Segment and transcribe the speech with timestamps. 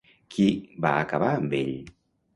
[0.35, 0.45] Qui
[0.85, 1.73] va acabar amb ell?